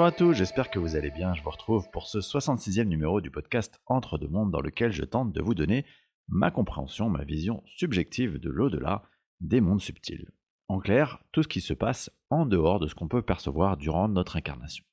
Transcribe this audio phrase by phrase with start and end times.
[0.00, 1.34] Bonjour à tous, j'espère que vous allez bien.
[1.34, 5.04] Je vous retrouve pour ce 66e numéro du podcast Entre deux mondes dans lequel je
[5.04, 5.84] tente de vous donner
[6.26, 9.02] ma compréhension, ma vision subjective de l'au-delà
[9.40, 10.30] des mondes subtils.
[10.68, 14.08] En clair, tout ce qui se passe en dehors de ce qu'on peut percevoir durant
[14.08, 14.86] notre incarnation.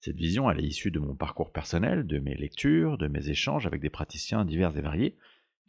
[0.00, 3.68] Cette vision, elle est issue de mon parcours personnel, de mes lectures, de mes échanges
[3.68, 5.16] avec des praticiens divers et variés,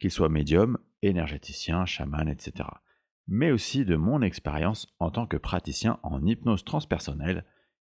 [0.00, 2.68] qu'ils soient médiums, énergéticiens, chamans, etc.
[3.28, 7.44] Mais aussi de mon expérience en tant que praticien en hypnose transpersonnelle,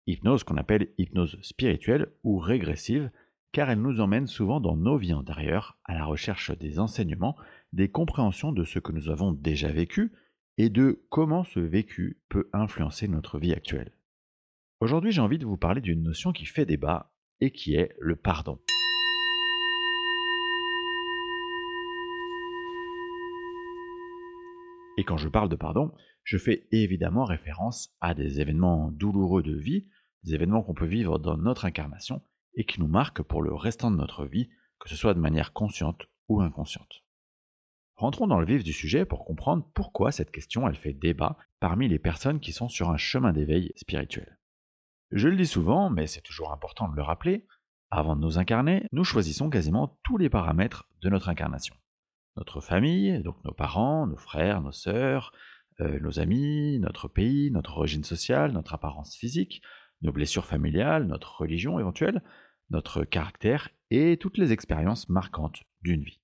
[0.07, 3.11] hypnose qu'on appelle hypnose spirituelle ou régressive,
[3.51, 7.37] car elle nous emmène souvent dans nos vies antérieures à la recherche des enseignements,
[7.71, 10.11] des compréhensions de ce que nous avons déjà vécu
[10.57, 13.91] et de comment ce vécu peut influencer notre vie actuelle.
[14.79, 18.15] Aujourd'hui j'ai envie de vous parler d'une notion qui fait débat et qui est le
[18.15, 18.59] pardon.
[24.97, 25.91] Et quand je parle de pardon,
[26.23, 29.87] je fais évidemment référence à des événements douloureux de vie,
[30.23, 32.21] des événements qu'on peut vivre dans notre incarnation
[32.55, 34.49] et qui nous marquent pour le restant de notre vie,
[34.79, 37.03] que ce soit de manière consciente ou inconsciente.
[37.95, 41.99] Rentrons dans le vif du sujet pour comprendre pourquoi cette question fait débat parmi les
[41.99, 44.39] personnes qui sont sur un chemin d'éveil spirituel.
[45.11, 47.45] Je le dis souvent, mais c'est toujours important de le rappeler,
[47.91, 51.75] avant de nous incarner, nous choisissons quasiment tous les paramètres de notre incarnation.
[52.35, 55.31] Notre famille, donc nos parents, nos frères, nos sœurs,
[55.79, 59.61] euh, nos amis, notre pays, notre origine sociale, notre apparence physique,
[60.03, 62.21] nos blessures familiales, notre religion éventuelle,
[62.69, 66.19] notre caractère et toutes les expériences marquantes d'une vie.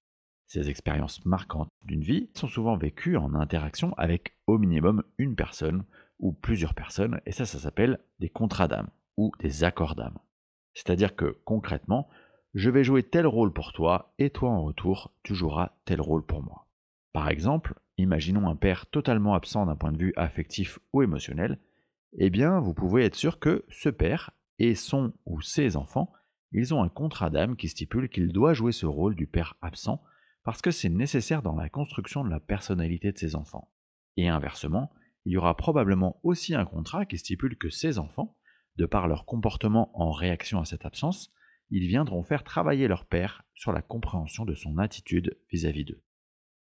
[0.48, 5.86] Ces expériences marquantes d'une vie sont souvent vécues en interaction avec au minimum une personne
[6.18, 10.18] ou plusieurs personnes, et ça, ça s'appelle des contrats d'âme ou des accords d'âme.
[10.74, 12.10] C'est-à-dire que concrètement,
[12.56, 16.26] je vais jouer tel rôle pour toi, et toi en retour, tu joueras tel rôle
[16.26, 16.68] pour moi.
[17.14, 21.60] Par exemple, imaginons un père totalement absent d'un point de vue affectif ou émotionnel,
[22.18, 26.12] eh bien, vous pouvez être sûr que ce père et son ou ses enfants,
[26.52, 30.02] ils ont un contrat d'âme qui stipule qu'il doit jouer ce rôle du père absent
[30.44, 33.72] parce que c'est nécessaire dans la construction de la personnalité de ses enfants.
[34.18, 34.92] Et inversement,
[35.26, 38.36] il y aura probablement aussi un contrat qui stipule que ces enfants,
[38.78, 41.32] de par leur comportement en réaction à cette absence,
[41.70, 46.02] ils viendront faire travailler leur père sur la compréhension de son attitude vis-à-vis d'eux.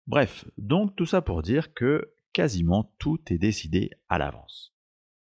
[0.06, 4.73] Bref, donc tout ça pour dire que quasiment tout est décidé à l'avance.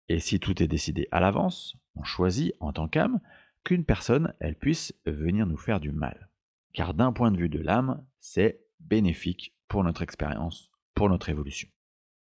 [0.09, 3.21] Et si tout est décidé à l'avance, on choisit en tant qu'âme
[3.65, 6.28] qu'une personne, elle puisse venir nous faire du mal.
[6.72, 11.69] Car d'un point de vue de l'âme, c'est bénéfique pour notre expérience, pour notre évolution.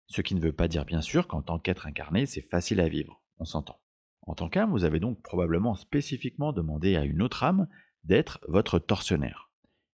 [0.06, 2.88] Ce qui ne veut pas dire bien sûr qu'en tant qu'être incarné, c'est facile à
[2.88, 3.80] vivre, on s'entend.
[4.22, 7.68] En tant qu'âme, vous avez donc probablement spécifiquement demandé à une autre âme
[8.04, 9.50] d'être votre tortionnaire.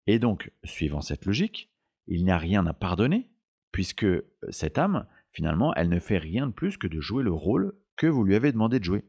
[0.07, 1.71] Et donc, suivant cette logique,
[2.07, 3.29] il n'y a rien à pardonner,
[3.71, 4.05] puisque
[4.49, 8.07] cette âme, Finalement, elle ne fait rien de plus que de jouer le rôle que
[8.07, 9.03] vous lui avez demandé de jouer.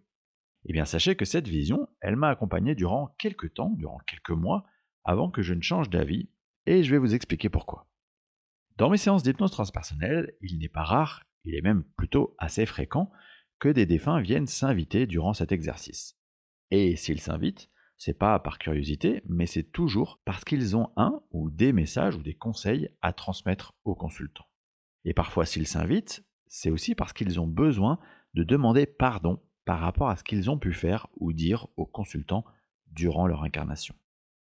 [0.67, 4.65] Eh bien, sachez que cette vision, elle m'a accompagné durant quelques temps, durant quelques mois,
[5.05, 6.31] avant que je ne change d'avis,
[6.67, 7.87] et je vais vous expliquer pourquoi.
[8.77, 13.11] Dans mes séances d'hypnose transpersonnelle, il n'est pas rare, il est même plutôt assez fréquent,
[13.59, 16.19] que des défunts viennent s'inviter durant cet exercice.
[16.71, 21.51] Et s'ils s'invitent, c'est pas par curiosité, mais c'est toujours parce qu'ils ont un ou
[21.51, 24.49] des messages ou des conseils à transmettre aux consultants.
[25.05, 27.99] Et parfois, s'ils s'invitent, c'est aussi parce qu'ils ont besoin
[28.35, 32.45] de demander pardon par rapport à ce qu'ils ont pu faire ou dire aux consultants
[32.89, 33.95] durant leur incarnation.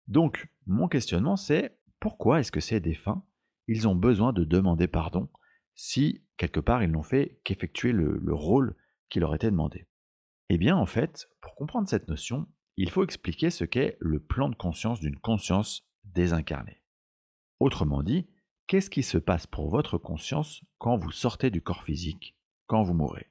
[0.08, 3.24] Donc, mon questionnement, c'est pourquoi est-ce que ces défunts,
[3.68, 5.30] ils ont besoin de demander pardon
[5.74, 8.76] si, quelque part, ils n'ont fait qu'effectuer le, le rôle
[9.10, 9.88] qui leur était demandé?
[10.50, 14.50] Eh bien, en fait, pour comprendre cette notion, il faut expliquer ce qu'est le plan
[14.50, 16.82] de conscience d'une conscience désincarnée.
[17.60, 18.28] Autrement dit,
[18.68, 22.96] Qu'est-ce qui se passe pour votre conscience quand vous sortez du corps physique, quand vous
[22.96, 23.30] mourrez?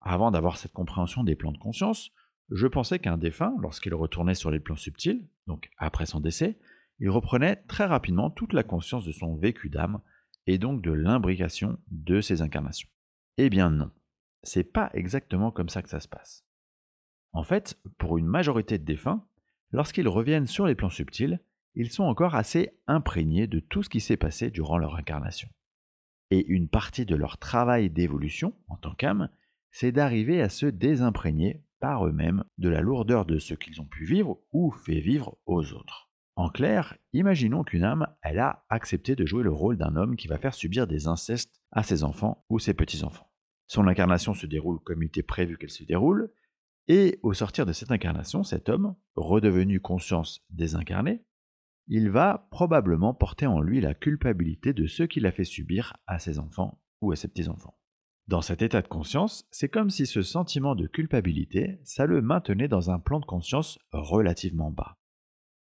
[0.00, 2.10] Avant d'avoir cette compréhension des plans de conscience,
[2.50, 6.58] je pensais qu'un défunt, lorsqu'il retournait sur les plans subtils, donc après son décès,
[6.98, 10.00] il reprenait très rapidement toute la conscience de son vécu d'âme
[10.48, 12.88] et donc de l'imbrication de ses incarnations.
[13.38, 13.92] Eh bien non,
[14.42, 16.44] c'est pas exactement comme ça que ça se passe.
[17.32, 19.24] En fait, pour une majorité de défunts,
[19.70, 21.40] lorsqu'ils reviennent sur les plans subtils,
[21.74, 25.48] ils sont encore assez imprégnés de tout ce qui s'est passé durant leur incarnation.
[26.30, 29.28] Et une partie de leur travail d'évolution en tant qu'âme,
[29.70, 34.04] c'est d'arriver à se désimprégner par eux-mêmes de la lourdeur de ce qu'ils ont pu
[34.04, 36.10] vivre ou fait vivre aux autres.
[36.36, 40.28] En clair, imaginons qu'une âme, elle a accepté de jouer le rôle d'un homme qui
[40.28, 43.30] va faire subir des incestes à ses enfants ou ses petits-enfants.
[43.66, 46.32] Son incarnation se déroule comme il était prévu qu'elle se déroule,
[46.88, 51.22] et au sortir de cette incarnation, cet homme, redevenu conscience désincarnée,
[51.88, 56.18] il va probablement porter en lui la culpabilité de ce qu'il a fait subir à
[56.18, 57.76] ses enfants ou à ses petits-enfants.
[58.28, 62.68] Dans cet état de conscience, c'est comme si ce sentiment de culpabilité, ça le maintenait
[62.68, 64.98] dans un plan de conscience relativement bas.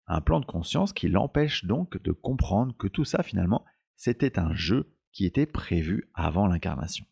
[0.08, 3.66] Un plan de conscience qui l'empêche donc de comprendre que tout ça finalement,
[3.98, 7.06] c'était un jeu qui était prévu avant l'incarnation.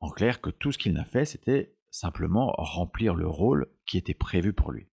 [0.00, 4.14] En clair, que tout ce qu'il n'a fait, c'était simplement remplir le rôle qui était
[4.14, 4.88] prévu pour lui.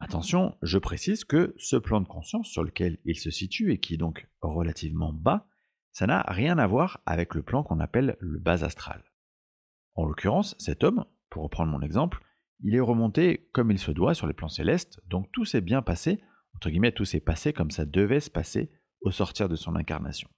[0.00, 3.94] Attention, je précise que ce plan de conscience sur lequel il se situe et qui
[3.94, 5.46] est donc relativement bas,
[5.92, 9.04] ça n'a rien à voir avec le plan qu'on appelle le bas astral.
[9.94, 12.24] En l'occurrence, cet homme, pour reprendre mon exemple,
[12.62, 15.82] il est remonté comme il se doit sur les plans célestes, donc tout s'est bien
[15.82, 16.22] passé,
[16.54, 18.70] entre guillemets, tout s'est passé comme ça devait se passer
[19.02, 20.28] au sortir de son incarnation.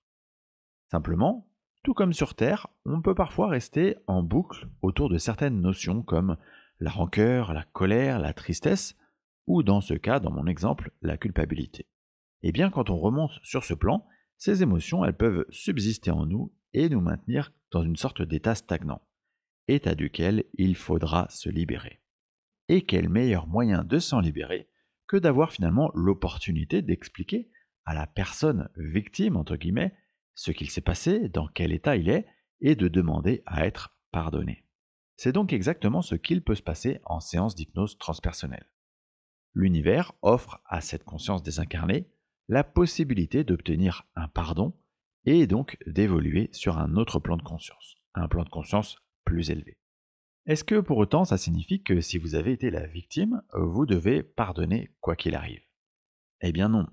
[0.91, 1.49] Simplement,
[1.85, 6.37] tout comme sur Terre, on peut parfois rester en boucle autour de certaines notions comme
[6.81, 8.97] la rancœur, la colère, la tristesse,
[9.47, 11.87] ou dans ce cas, dans mon exemple, la culpabilité.
[12.43, 14.06] Eh bien quand on remonte sur ce plan,
[14.37, 19.03] ces émotions, elles peuvent subsister en nous et nous maintenir dans une sorte d'état stagnant,
[19.69, 22.00] état duquel il faudra se libérer.
[22.69, 24.69] Et quel meilleur moyen de s'en libérer
[25.06, 27.50] que d'avoir finalement l'opportunité d'expliquer
[27.85, 29.95] à la personne victime, entre guillemets,
[30.35, 32.27] ce qu'il s'est passé, dans quel état il est,
[32.61, 34.65] et de demander à être pardonné.
[35.17, 38.72] C'est donc exactement ce qu'il peut se passer en séance d'hypnose transpersonnelle.
[39.54, 42.08] L'univers offre à cette conscience désincarnée
[42.49, 44.75] la possibilité d'obtenir un pardon
[45.25, 49.78] et donc d'évoluer sur un autre plan de conscience, un plan de conscience plus élevé.
[50.46, 54.22] Est-ce que pour autant ça signifie que si vous avez été la victime, vous devez
[54.22, 55.62] pardonner quoi qu'il arrive?
[56.40, 56.87] Eh bien non.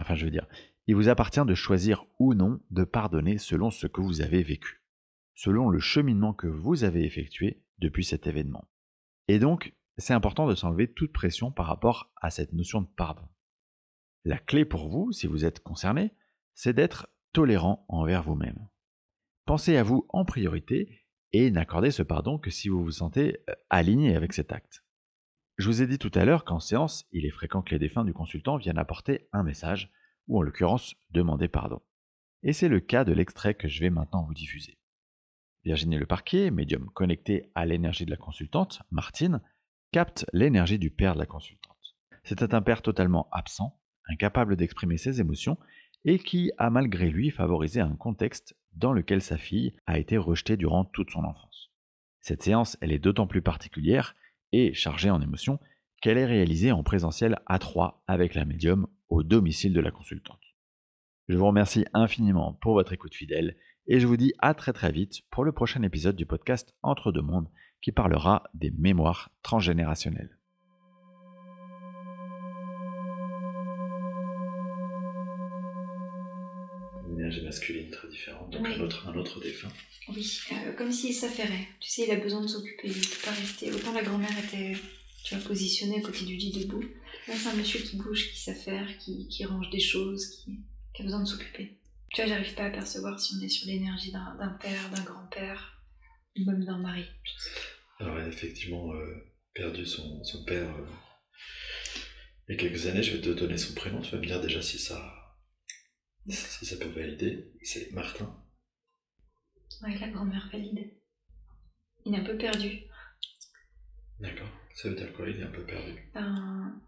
[0.00, 0.46] Enfin je veux dire,
[0.86, 4.82] il vous appartient de choisir ou non de pardonner selon ce que vous avez vécu,
[5.34, 8.68] selon le cheminement que vous avez effectué depuis cet événement.
[9.28, 13.28] Et donc, c'est important de s'enlever toute pression par rapport à cette notion de pardon.
[14.24, 16.12] La clé pour vous, si vous êtes concerné,
[16.54, 18.68] c'est d'être tolérant envers vous-même.
[19.44, 23.54] Pensez à vous en priorité et n'accordez ce pardon que si vous vous sentez euh,
[23.70, 24.84] aligné avec cet acte.
[25.58, 28.04] Je vous ai dit tout à l'heure qu'en séance, il est fréquent que les défunts
[28.04, 29.90] du consultant viennent apporter un message,
[30.28, 31.82] ou en l'occurrence demander pardon.
[32.42, 34.78] Et c'est le cas de l'extrait que je vais maintenant vous diffuser.
[35.64, 39.40] Virginie Leparquet, médium connecté à l'énergie de la consultante, Martine,
[39.92, 41.76] capte l'énergie du père de la consultante.
[42.24, 43.78] C'était un père totalement absent,
[44.08, 45.58] incapable d'exprimer ses émotions,
[46.04, 50.56] et qui a malgré lui favorisé un contexte dans lequel sa fille a été rejetée
[50.56, 51.70] durant toute son enfance.
[52.20, 54.16] Cette séance, elle est d'autant plus particulière
[54.52, 55.60] et chargée en émotions
[56.00, 60.40] qu'elle est réalisée en présentiel à 3 avec la médium au domicile de la consultante.
[61.28, 63.56] Je vous remercie infiniment pour votre écoute fidèle
[63.86, 67.12] et je vous dis à très très vite pour le prochain épisode du podcast Entre
[67.12, 67.48] deux mondes
[67.82, 70.38] qui parlera des mémoires transgénérationnelles.
[77.08, 79.68] Une énergie masculine très différente, donc un, autre, un autre défunt.
[80.08, 81.68] Oui, euh, comme s'il s'affairait.
[81.80, 83.72] Tu sais, il a besoin de s'occuper, il ne peut pas rester.
[83.72, 84.74] Autant la grand-mère était
[85.24, 86.84] tu vois, positionné à côté du lit debout.
[87.28, 90.60] Là, c'est un monsieur qui bouge, qui s'affaire, qui, qui, range des choses, qui,
[90.94, 91.76] qui a besoin de s'occuper.
[92.10, 95.81] Tu vois, j'arrive pas à percevoir si on est sur l'énergie d'un père, d'un grand-père,
[96.36, 97.04] même d'un mari.
[97.98, 100.86] Alors, elle a effectivement euh, perdu son, son père euh,
[102.48, 103.02] il y a quelques années.
[103.02, 105.36] Je vais te donner son prénom, tu vas me dire déjà si ça,
[106.28, 107.52] si ça peut valider.
[107.62, 108.36] C'est Martin.
[109.82, 110.92] Ouais, la grand-mère valide.
[112.04, 112.82] Il est un peu perdu.
[114.18, 114.48] D'accord.
[114.74, 115.28] Ça veut dire quoi?
[115.28, 116.80] Il est un peu perdu ben,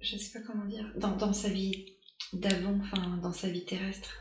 [0.00, 0.92] Je sais pas comment dire.
[0.96, 1.96] Dans, dans sa vie
[2.32, 4.14] d'avant, enfin, dans sa vie terrestre.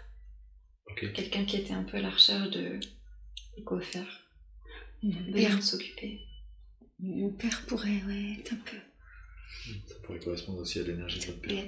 [0.97, 2.79] Quelqu'un qui était un peu à la recherche de,
[3.57, 4.24] de quoi faire.
[5.03, 6.21] De s'occuper.
[6.99, 8.77] Mon père pourrait, ouais, être un peu.
[9.87, 11.63] Ça pourrait correspondre aussi à l'énergie de votre père.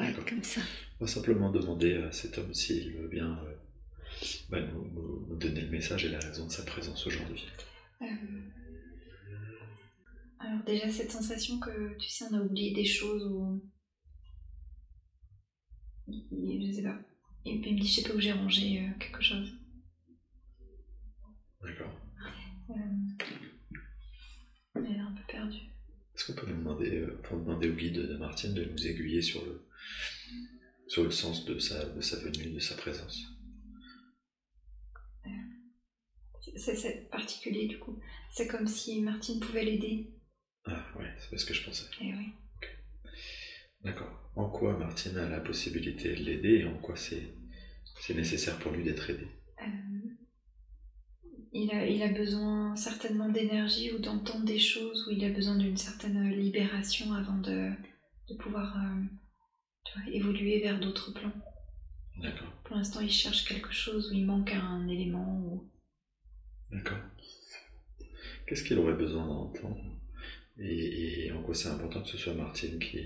[0.00, 0.60] Être comme ça.
[1.00, 3.54] On va simplement demander à cet homme s'il veut bien euh,
[4.50, 4.88] bah, nous,
[5.28, 7.44] nous, donner le message et la raison de sa présence aujourd'hui.
[8.02, 8.06] Euh,
[10.38, 13.62] alors déjà cette sensation que tu sais on a oublié des choses ou
[16.08, 16.98] je sais pas.
[17.44, 19.52] Et puis il me dit je sais pas où j'ai rangé euh, quelque chose.
[21.62, 21.94] D'accord.
[22.70, 22.74] Euh,
[24.74, 25.70] elle est un peu perdue.
[26.22, 29.66] Est-ce qu'on peut demander, euh, demander au guide de Martine de nous aiguiller sur le,
[30.86, 33.26] sur le sens de sa, de sa venue, de sa présence?
[36.56, 37.98] C'est particulier du coup.
[38.30, 40.12] C'est comme si Martine pouvait l'aider
[40.64, 41.86] ah ouais, c'est ce que je pensais.
[42.00, 42.28] Eh oui.
[43.82, 44.30] D'accord.
[44.36, 47.34] En quoi Martine a la possibilité de l'aider et en quoi c'est,
[48.00, 49.26] c'est nécessaire pour lui d'être aidé?
[49.60, 49.91] Euh,
[51.52, 55.56] il, a, il a besoin certainement d'énergie ou d'entendre des choses, ou il a besoin
[55.56, 57.70] d'une certaine libération avant de,
[58.28, 61.32] de pouvoir euh, évoluer vers d'autres plans.
[62.20, 62.52] D'accord.
[62.64, 65.70] Pour l'instant, il cherche quelque chose où il manque un élément ou
[66.70, 66.98] D'accord.
[68.46, 69.82] Qu'est-ce qu'il aurait besoin d'entendre?
[70.58, 72.98] Et, et en quoi c'est important que ce soit Martine qui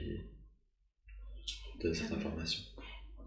[1.80, 2.62] donne cette information?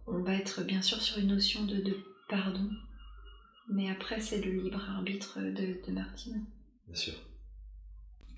[0.08, 1.98] On va être bien sûr sur une notion de, de
[2.30, 2.70] pardon,
[3.70, 6.46] mais après c'est le libre arbitre de, de Martine.
[6.88, 7.14] Bien sûr.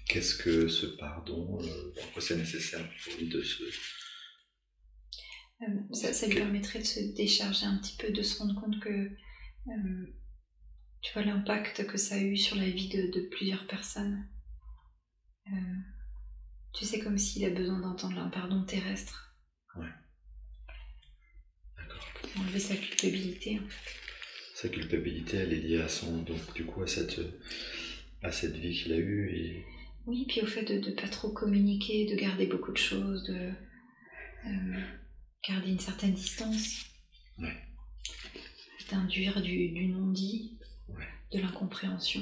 [0.08, 3.64] Qu'est-ce que ce pardon euh, Pourquoi c'est nécessaire pour lui de se.
[5.62, 8.80] Euh, ça, ça lui permettrait de se décharger un petit peu, de se rendre compte
[8.80, 10.06] que euh,
[11.02, 14.28] tu vois l'impact que ça a eu sur la vie de, de plusieurs personnes.
[15.48, 15.78] Euh,
[16.74, 19.36] tu sais, comme s'il a besoin d'entendre un pardon terrestre,
[21.78, 22.06] D'accord.
[22.14, 23.60] pour enlever sa culpabilité.
[23.60, 24.11] en fait.
[24.62, 26.22] Sa culpabilité, elle est liée à son.
[26.22, 27.20] Donc, du coup, à cette,
[28.22, 29.66] à cette vie qu'il a eue et.
[30.06, 33.50] Oui, puis au fait de ne pas trop communiquer, de garder beaucoup de choses, de
[34.48, 34.80] euh,
[35.48, 36.86] garder une certaine distance,
[37.40, 37.56] Ouais.
[38.92, 41.08] d'induire du, du non-dit, Ouais.
[41.34, 42.22] de l'incompréhension.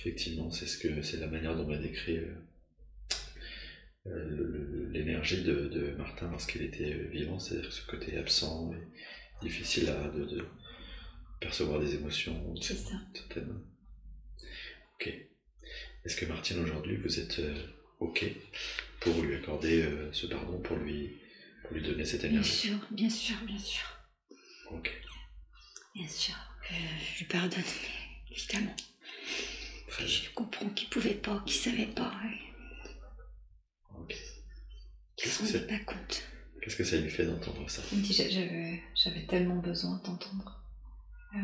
[0.00, 2.18] Effectivement, c'est ce que c'est la manière dont on a décrit
[4.06, 8.82] euh, l'énergie de, de Martin lorsqu'il était euh, vivant, c'est-à-dire ce côté absent et
[9.42, 10.44] difficile à de, de
[11.40, 12.90] percevoir des émotions, C'est ça.
[13.14, 13.60] certaines.
[14.94, 15.08] Ok.
[16.04, 17.66] Est-ce que Martine aujourd'hui vous êtes euh,
[18.00, 18.24] ok
[19.00, 21.18] pour lui accorder euh, ce pardon, pour lui
[21.64, 22.50] pour lui donner cette Bien énergie?
[22.50, 23.86] sûr, bien sûr, bien sûr.
[24.70, 24.90] Ok.
[25.94, 26.34] Bien sûr.
[26.68, 27.60] que je lui pardonne,
[28.30, 28.76] mais évidemment.
[29.88, 30.12] Très bien.
[30.14, 32.12] Je comprends qu'il pouvait pas, qu'il savait pas,
[33.98, 34.14] Ok.
[35.16, 36.22] qu'il c'est rendait pas compte.
[36.62, 37.82] Qu'est-ce que ça lui fait d'entendre ça?
[37.92, 40.60] Il me dit, j'a- j'avais, tellement besoin d'entendre.
[41.34, 41.38] Euh,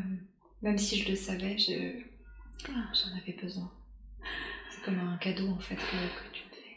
[0.62, 2.00] même si je le savais, je,
[2.68, 3.70] Ah, j'en avais besoin.
[4.70, 6.76] C'est comme un cadeau en fait que, que tu me fais.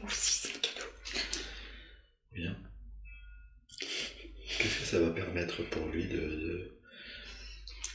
[0.00, 0.86] moi aussi, c'est le cadeau.
[2.32, 2.56] Bien.
[3.78, 6.78] Qu'est-ce que ça va permettre pour lui de de-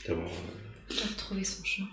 [0.07, 1.89] d'avoir euh, De retrouver son chemin.